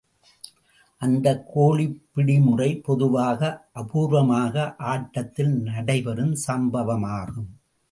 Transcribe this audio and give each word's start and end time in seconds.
அந்தக் 1.01 1.43
கோழிப்பிடி 1.55 2.39
முறை 2.41 2.79
பொதுவாக 2.79 3.69
அபூர்வமாக 3.75 4.75
ஆட்டத்தில் 4.77 5.53
நடைபெறும் 5.61 6.35
சம்பவமாகும். 6.47 7.49